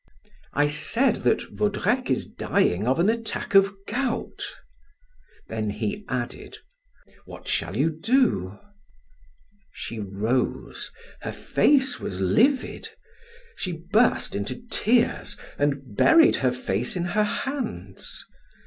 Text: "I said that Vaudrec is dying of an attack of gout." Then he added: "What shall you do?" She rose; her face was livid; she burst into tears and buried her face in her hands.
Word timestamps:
"I 0.53 0.65
said 0.65 1.17
that 1.17 1.43
Vaudrec 1.43 2.09
is 2.09 2.25
dying 2.25 2.87
of 2.87 2.97
an 2.97 3.07
attack 3.07 3.53
of 3.53 3.75
gout." 3.85 4.41
Then 5.47 5.69
he 5.69 6.05
added: 6.09 6.57
"What 7.25 7.47
shall 7.47 7.77
you 7.77 7.91
do?" 7.91 8.57
She 9.71 9.99
rose; 9.99 10.91
her 11.21 11.31
face 11.31 11.99
was 11.99 12.19
livid; 12.19 12.89
she 13.55 13.73
burst 13.91 14.33
into 14.33 14.63
tears 14.71 15.37
and 15.59 15.95
buried 15.95 16.37
her 16.37 16.51
face 16.51 16.95
in 16.95 17.03
her 17.05 17.23
hands. 17.23 18.25